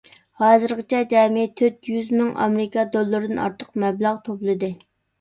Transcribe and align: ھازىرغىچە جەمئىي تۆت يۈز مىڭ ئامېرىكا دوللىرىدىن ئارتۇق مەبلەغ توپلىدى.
ھازىرغىچە 0.43 1.01
جەمئىي 1.11 1.51
تۆت 1.61 1.91
يۈز 1.93 2.11
مىڭ 2.15 2.33
ئامېرىكا 2.33 2.89
دوللىرىدىن 2.97 3.47
ئارتۇق 3.47 3.81
مەبلەغ 3.87 4.23
توپلىدى. 4.29 4.77